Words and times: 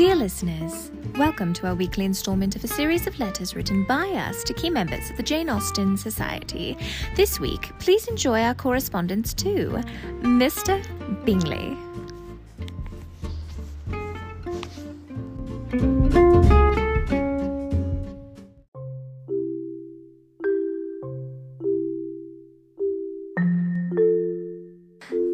Dear 0.00 0.16
listeners, 0.16 0.90
welcome 1.18 1.52
to 1.52 1.66
our 1.66 1.74
weekly 1.74 2.06
installment 2.06 2.56
of 2.56 2.64
a 2.64 2.66
series 2.66 3.06
of 3.06 3.18
letters 3.18 3.54
written 3.54 3.84
by 3.84 4.08
us 4.08 4.42
to 4.44 4.54
key 4.54 4.70
members 4.70 5.10
of 5.10 5.18
the 5.18 5.22
Jane 5.22 5.50
Austen 5.50 5.94
Society. 5.98 6.74
This 7.16 7.38
week, 7.38 7.70
please 7.80 8.08
enjoy 8.08 8.40
our 8.40 8.54
correspondence 8.54 9.34
to 9.34 9.82
Mr. 10.22 10.82
Bingley. 11.26 11.76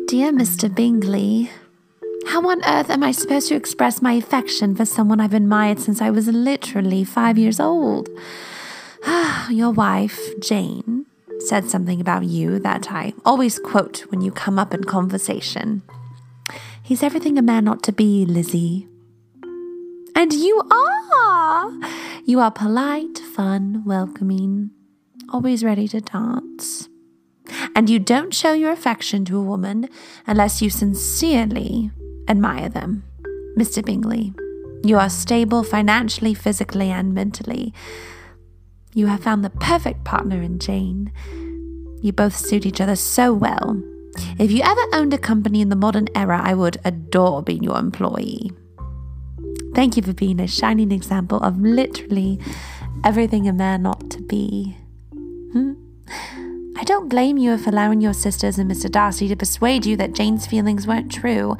Dear 0.09 0.33
Mr. 0.33 0.75
Bingley, 0.75 1.51
how 2.37 2.51
on 2.51 2.63
earth 2.67 2.91
am 2.91 3.03
I 3.03 3.13
supposed 3.13 3.49
to 3.49 3.55
express 3.55 4.03
my 4.03 4.13
affection 4.13 4.77
for 4.77 4.85
someone 4.85 5.21
I've 5.21 5.33
admired 5.33 5.79
since 5.79 6.03
I 6.03 6.11
was 6.11 6.29
literally 6.29 7.03
five 7.03 7.39
years 7.39 7.59
old? 7.59 8.11
Your 9.49 9.71
wife, 9.71 10.21
Jane, 10.41 11.07
said 11.39 11.71
something 11.71 11.99
about 11.99 12.25
you 12.25 12.59
that 12.59 12.93
I 12.93 13.15
always 13.25 13.59
quote 13.59 14.01
when 14.11 14.21
you 14.21 14.31
come 14.33 14.59
up 14.59 14.75
in 14.75 14.85
conversation. 14.85 15.81
He's 16.83 17.03
everything 17.03 17.39
a 17.39 17.43
man 17.43 17.69
ought 17.69 17.83
to 17.85 17.93
be, 17.93 18.27
Lizzie. 18.27 18.87
And 20.15 20.35
you 20.35 20.61
are! 20.71 21.73
You 22.27 22.41
are 22.41 22.51
polite, 22.51 23.19
fun, 23.19 23.83
welcoming, 23.87 24.73
always 25.33 25.65
ready 25.65 25.89
to 25.89 26.03
dance. 26.03 26.91
And 27.75 27.89
you 27.89 27.99
don't 27.99 28.35
show 28.35 28.53
your 28.53 28.73
affection 28.73 29.25
to 29.25 29.39
a 29.39 29.43
woman 29.43 29.89
unless 30.27 30.61
you 30.61 30.69
sincerely 30.69 31.93
admire 32.29 32.69
them. 32.69 33.05
Mr. 33.57 33.85
Bingley, 33.85 34.35
you 34.85 34.99
are 34.99 35.11
stable 35.11 35.63
financially, 35.63 36.35
physically, 36.35 36.91
and 36.91 37.15
mentally. 37.15 37.73
You 38.95 39.07
have 39.09 39.23
found 39.23 39.45
the 39.45 39.51
perfect 39.51 40.05
partner 40.05 40.41
in 40.41 40.59
Jane. 40.59 41.13
You 42.03 42.13
both 42.13 42.37
suit 42.37 42.67
each 42.67 42.81
other 42.81 42.97
so 42.97 43.33
well. 43.33 43.83
If 44.39 44.51
you 44.51 44.63
ever 44.63 44.81
owned 44.93 45.13
a 45.13 45.19
company 45.19 45.61
in 45.61 45.69
the 45.69 45.77
modern 45.77 46.09
era, 46.15 46.41
I 46.43 46.55
would 46.55 46.79
adore 46.85 47.43
being 47.43 47.63
your 47.63 47.79
employee. 47.79 48.53
Thank 49.75 49.97
you 49.97 50.03
for 50.03 50.15
being 50.15 50.41
a 50.41 50.47
shining 50.47 50.93
example 50.93 51.39
of 51.41 51.61
literally 51.61 52.39
everything 53.05 53.47
a 53.47 53.53
man 53.53 53.87
ought 53.87 54.09
to 54.11 54.23
be. 54.23 54.77
Hmm? 55.53 55.75
I 56.79 56.85
don't 56.85 57.09
blame 57.09 57.39
you 57.39 57.59
for 57.59 57.71
allowing 57.71 58.01
your 58.01 58.15
sisters 58.15 58.59
and 58.59 58.71
Mr. 58.71 58.91
Darcy 58.91 59.29
to 59.29 59.37
persuade 59.37 59.85
you 59.85 59.97
that 59.97 60.15
Jane's 60.15 60.47
feelings 60.47 60.87
weren't 60.87 61.13
true. 61.13 61.57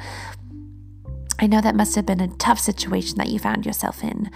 I 1.39 1.47
know 1.47 1.61
that 1.61 1.75
must 1.75 1.95
have 1.95 2.05
been 2.05 2.19
a 2.19 2.27
tough 2.27 2.59
situation 2.59 3.17
that 3.17 3.29
you 3.29 3.39
found 3.39 3.65
yourself 3.65 4.03
in. 4.03 4.29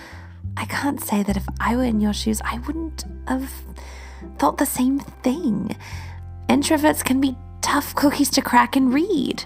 I 0.57 0.65
can't 0.65 1.01
say 1.01 1.23
that 1.23 1.37
if 1.37 1.47
I 1.59 1.75
were 1.75 1.83
in 1.83 2.01
your 2.01 2.13
shoes, 2.13 2.41
I 2.43 2.59
wouldn't 2.59 3.05
have 3.27 3.51
thought 4.37 4.57
the 4.57 4.65
same 4.65 4.99
thing. 4.99 5.75
Introverts 6.47 7.03
can 7.03 7.19
be 7.19 7.35
tough 7.61 7.95
cookies 7.95 8.29
to 8.31 8.41
crack 8.41 8.75
and 8.75 8.93
read. 8.93 9.43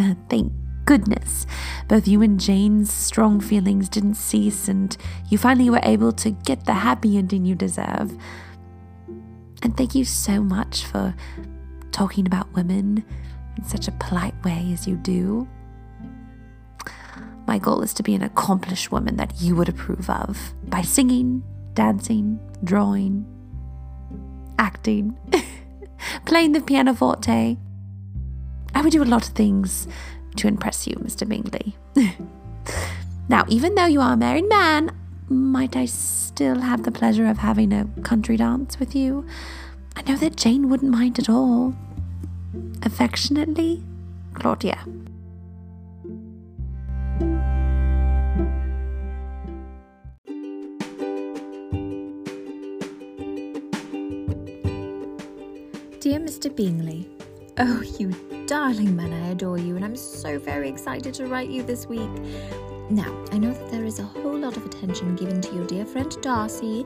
Uh, 0.00 0.14
thank 0.28 0.52
goodness, 0.84 1.46
both 1.86 2.08
you 2.08 2.22
and 2.22 2.40
Jane's 2.40 2.92
strong 2.92 3.40
feelings 3.40 3.88
didn't 3.88 4.14
cease, 4.14 4.66
and 4.66 4.96
you 5.28 5.38
finally 5.38 5.70
were 5.70 5.80
able 5.84 6.10
to 6.12 6.30
get 6.30 6.64
the 6.64 6.74
happy 6.74 7.16
ending 7.16 7.44
you 7.44 7.54
deserve. 7.54 8.16
And 9.62 9.76
thank 9.76 9.94
you 9.94 10.04
so 10.04 10.42
much 10.42 10.84
for 10.86 11.14
talking 11.92 12.26
about 12.26 12.52
women 12.54 13.04
in 13.56 13.64
such 13.64 13.86
a 13.86 13.92
polite 13.92 14.34
way 14.44 14.70
as 14.72 14.88
you 14.88 14.96
do. 14.96 15.46
My 17.50 17.58
goal 17.58 17.82
is 17.82 17.92
to 17.94 18.04
be 18.04 18.14
an 18.14 18.22
accomplished 18.22 18.92
woman 18.92 19.16
that 19.16 19.40
you 19.40 19.56
would 19.56 19.68
approve 19.68 20.08
of 20.08 20.54
by 20.68 20.82
singing, 20.82 21.42
dancing, 21.74 22.38
drawing, 22.62 23.26
acting, 24.56 25.18
playing 26.26 26.52
the 26.52 26.60
pianoforte. 26.60 27.58
I 28.72 28.80
would 28.80 28.92
do 28.92 29.02
a 29.02 29.04
lot 29.04 29.26
of 29.26 29.34
things 29.34 29.88
to 30.36 30.46
impress 30.46 30.86
you, 30.86 30.94
Mr. 30.98 31.28
Bingley. 31.28 31.74
now, 33.28 33.44
even 33.48 33.74
though 33.74 33.86
you 33.86 34.00
are 34.00 34.12
a 34.12 34.16
married 34.16 34.48
man, 34.48 34.96
might 35.28 35.74
I 35.74 35.86
still 35.86 36.60
have 36.60 36.84
the 36.84 36.92
pleasure 36.92 37.26
of 37.26 37.38
having 37.38 37.72
a 37.72 37.88
country 38.04 38.36
dance 38.36 38.78
with 38.78 38.94
you? 38.94 39.26
I 39.96 40.02
know 40.02 40.16
that 40.18 40.36
Jane 40.36 40.68
wouldn't 40.68 40.92
mind 40.92 41.18
at 41.18 41.28
all. 41.28 41.74
Affectionately, 42.84 43.82
Claudia. 44.34 44.78
Dear 56.10 56.18
Mr. 56.18 56.52
Bingley, 56.52 57.08
Oh, 57.56 57.82
you 57.82 58.10
darling 58.48 58.96
man, 58.96 59.12
I 59.12 59.28
adore 59.28 59.58
you, 59.58 59.76
and 59.76 59.84
I'm 59.84 59.94
so 59.94 60.40
very 60.40 60.68
excited 60.68 61.14
to 61.14 61.26
write 61.28 61.50
you 61.50 61.62
this 61.62 61.86
week. 61.86 62.10
Now, 62.90 63.16
I 63.30 63.38
know 63.38 63.52
that 63.52 63.70
there 63.70 63.84
is 63.84 64.00
a 64.00 64.02
whole 64.02 64.36
lot 64.36 64.56
of 64.56 64.66
attention 64.66 65.14
given 65.14 65.40
to 65.40 65.54
your 65.54 65.64
dear 65.68 65.86
friend 65.86 66.10
Darcy, 66.20 66.84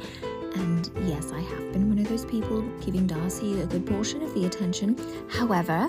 and 0.57 0.91
yes, 1.07 1.33
I 1.33 1.41
have 1.41 1.73
been 1.73 1.89
one 1.89 1.99
of 2.01 2.07
those 2.11 2.27
people 2.27 2.61
giving 2.85 3.07
Darcy 3.07 3.63
a 3.63 3.67
good 3.67 3.87
portion 3.87 4.21
of 4.21 4.35
the 4.35 4.45
attention. 4.45 4.95
However, 5.31 5.89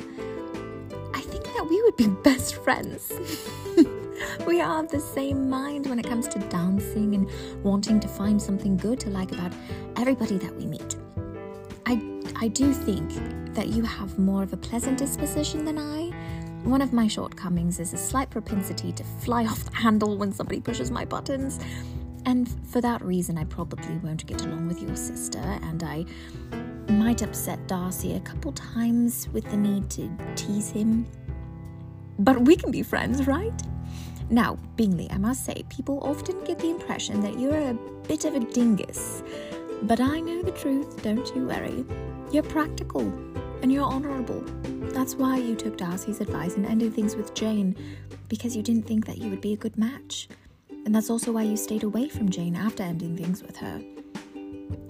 I 1.13 1.19
think 1.19 1.43
that 1.43 1.67
we 1.69 1.81
would 1.81 1.97
be 1.97 2.07
best 2.23 2.55
friends. 2.63 3.11
we 4.47 4.61
are 4.61 4.81
of 4.81 4.89
the 4.89 5.01
same 5.01 5.49
mind 5.49 5.87
when 5.87 5.99
it 5.99 6.07
comes 6.07 6.29
to 6.29 6.39
dancing 6.39 7.15
and 7.15 7.29
wanting 7.65 7.99
to 7.99 8.07
find 8.07 8.41
something 8.41 8.77
good 8.77 8.97
to 9.01 9.09
like 9.09 9.33
about 9.33 9.51
everybody 9.97 10.37
that 10.37 10.55
we 10.55 10.65
meet. 10.65 10.95
I, 12.35 12.47
do 12.47 12.73
think 12.73 13.11
that 13.53 13.69
you 13.69 13.83
have 13.83 14.17
more 14.17 14.43
of 14.43 14.53
a 14.53 14.57
pleasant 14.57 14.97
disposition 14.97 15.65
than 15.65 15.77
I. 15.77 16.11
One 16.63 16.81
of 16.81 16.93
my 16.93 17.07
shortcomings 17.07 17.79
is 17.79 17.93
a 17.93 17.97
slight 17.97 18.29
propensity 18.29 18.91
to 18.93 19.03
fly 19.03 19.45
off 19.51 19.63
the 19.65 19.75
handle 19.75 20.17
when 20.17 20.31
somebody 20.31 20.61
pushes 20.61 20.91
my 20.91 21.05
buttons. 21.05 21.59
And 22.25 22.49
for 22.67 22.81
that 22.81 23.03
reason, 23.03 23.37
I 23.37 23.43
probably 23.43 23.97
won't 23.97 24.25
get 24.25 24.43
along 24.45 24.67
with 24.67 24.81
your 24.81 24.95
sister, 24.95 25.39
and 25.39 25.83
I 25.83 26.05
might 26.91 27.21
upset 27.21 27.67
Darcy 27.67 28.15
a 28.15 28.19
couple 28.19 28.51
times 28.51 29.27
with 29.29 29.49
the 29.51 29.57
need 29.57 29.89
to 29.91 30.09
tease 30.35 30.69
him. 30.69 31.05
But 32.17 32.41
we 32.41 32.55
can 32.55 32.71
be 32.71 32.81
friends, 32.81 33.27
right? 33.27 33.53
Now, 34.29 34.57
Bingley, 34.75 35.07
I 35.11 35.17
must 35.17 35.45
say, 35.45 35.63
people 35.69 35.99
often 36.01 36.43
get 36.45 36.57
the 36.57 36.69
impression 36.69 37.21
that 37.21 37.39
you're 37.39 37.69
a 37.69 37.77
bit 38.07 38.25
of 38.25 38.33
a 38.33 38.39
dingus. 38.39 39.21
But 39.83 39.99
I 39.99 40.19
know 40.19 40.41
the 40.41 40.51
truth, 40.51 41.03
don't 41.03 41.27
you 41.35 41.45
worry. 41.45 41.85
You're 42.31 42.43
practical 42.43 43.01
and 43.61 43.71
you're 43.71 43.83
honourable. 43.83 44.43
That's 44.93 45.15
why 45.15 45.37
you 45.37 45.55
took 45.55 45.77
Darcy's 45.77 46.21
advice 46.21 46.55
and 46.55 46.65
ended 46.65 46.93
things 46.93 47.15
with 47.15 47.33
Jane, 47.33 47.75
because 48.27 48.55
you 48.55 48.61
didn't 48.61 48.83
think 48.83 49.05
that 49.05 49.17
you 49.17 49.29
would 49.29 49.41
be 49.41 49.53
a 49.53 49.57
good 49.57 49.77
match. 49.77 50.27
And 50.69 50.93
that's 50.93 51.09
also 51.09 51.31
why 51.31 51.43
you 51.43 51.57
stayed 51.57 51.83
away 51.83 52.09
from 52.09 52.29
Jane 52.29 52.55
after 52.55 52.83
ending 52.83 53.15
things 53.15 53.41
with 53.41 53.57
her. 53.57 53.81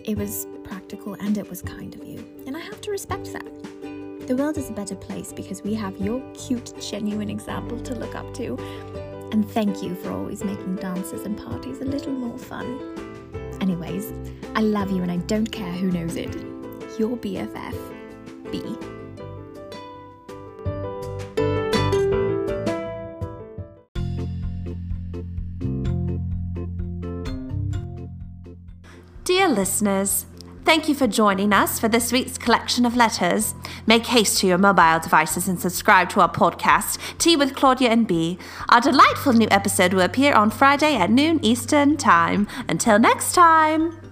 It 0.03 0.17
was 0.17 0.47
practical 0.63 1.13
and 1.15 1.37
it 1.37 1.49
was 1.49 1.61
kind 1.61 1.93
of 1.95 2.03
you, 2.03 2.25
and 2.47 2.55
I 2.55 2.59
have 2.59 2.81
to 2.81 2.91
respect 2.91 3.31
that. 3.33 4.27
The 4.27 4.35
world 4.35 4.57
is 4.57 4.69
a 4.69 4.73
better 4.73 4.95
place 4.95 5.31
because 5.31 5.61
we 5.61 5.73
have 5.75 5.97
your 5.97 6.21
cute, 6.33 6.73
genuine 6.81 7.29
example 7.29 7.79
to 7.81 7.95
look 7.95 8.15
up 8.15 8.33
to. 8.35 8.57
And 9.31 9.49
thank 9.51 9.83
you 9.83 9.95
for 9.95 10.11
always 10.11 10.43
making 10.43 10.77
dances 10.77 11.25
and 11.25 11.37
parties 11.37 11.81
a 11.81 11.85
little 11.85 12.13
more 12.13 12.37
fun. 12.37 13.57
Anyways, 13.61 14.13
I 14.55 14.61
love 14.61 14.91
you 14.91 15.01
and 15.03 15.11
I 15.11 15.17
don't 15.17 15.51
care 15.51 15.71
who 15.71 15.91
knows 15.91 16.15
it. 16.15 16.54
Your 16.97 17.17
BFF, 17.17 17.75
B. 18.51 18.61
Dear 29.25 29.49
listeners, 29.49 30.25
thank 30.63 30.87
you 30.87 30.95
for 30.95 31.07
joining 31.07 31.51
us 31.51 31.79
for 31.79 31.89
this 31.89 32.13
week's 32.13 32.37
collection 32.37 32.85
of 32.85 32.95
letters. 32.95 33.55
Make 33.85 34.05
haste 34.05 34.39
to 34.39 34.47
your 34.47 34.57
mobile 34.57 34.99
devices 34.99 35.49
and 35.49 35.59
subscribe 35.59 36.09
to 36.11 36.21
our 36.21 36.31
podcast, 36.31 36.97
Tea 37.17 37.35
with 37.35 37.55
Claudia 37.55 37.89
and 37.89 38.07
B. 38.07 38.39
Our 38.69 38.79
delightful 38.79 39.33
new 39.33 39.47
episode 39.51 39.93
will 39.93 40.03
appear 40.03 40.33
on 40.33 40.49
Friday 40.49 40.95
at 40.95 41.09
noon 41.09 41.43
Eastern 41.43 41.97
Time. 41.97 42.47
Until 42.69 42.99
next 42.99 43.33
time. 43.33 44.04